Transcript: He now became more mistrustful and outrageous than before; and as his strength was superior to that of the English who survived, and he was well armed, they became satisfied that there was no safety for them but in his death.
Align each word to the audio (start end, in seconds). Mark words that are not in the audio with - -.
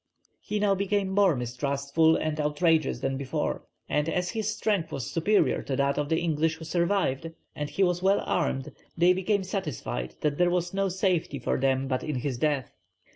He 0.39 0.57
now 0.57 0.73
became 0.73 1.09
more 1.09 1.35
mistrustful 1.35 2.15
and 2.15 2.39
outrageous 2.39 3.01
than 3.01 3.17
before; 3.17 3.67
and 3.87 4.09
as 4.09 4.31
his 4.31 4.49
strength 4.57 4.91
was 4.91 5.11
superior 5.11 5.61
to 5.61 5.75
that 5.75 5.99
of 5.99 6.09
the 6.09 6.17
English 6.19 6.55
who 6.55 6.65
survived, 6.65 7.29
and 7.55 7.69
he 7.69 7.83
was 7.83 8.01
well 8.01 8.21
armed, 8.21 8.71
they 8.97 9.13
became 9.13 9.43
satisfied 9.43 10.15
that 10.21 10.39
there 10.39 10.49
was 10.49 10.73
no 10.73 10.89
safety 10.89 11.37
for 11.37 11.59
them 11.59 11.87
but 11.87 12.03
in 12.03 12.15
his 12.15 12.39
death. 12.39 12.71